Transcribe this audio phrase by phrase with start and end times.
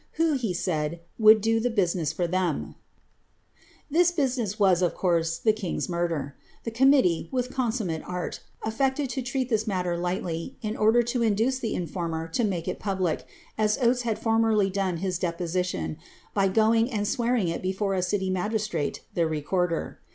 [0.13, 0.33] who.
[0.33, 0.97] he sail].
[1.21, 2.73] woutJ do the biijiitiess for ihem/'
[3.91, 6.33] This business was, of course, the kind's niurdor.
[6.63, 8.31] The committee, witli consummate ari«
[8.65, 12.79] afllected to treat this matter lightly, in order to induce the informer to make it
[12.79, 13.27] public,
[13.59, 15.97] as Gates iiad formerly done iiis deposition,
[16.33, 19.99] by goiuj^ and swearing it be fore a city maj^isilrate, the recorder.